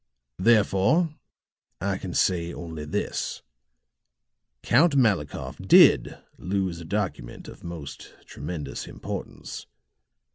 [0.39, 1.13] Therefore,
[1.79, 3.43] I can say only this:
[4.63, 9.67] Count Malikoff did lose a document of most tremendous importance.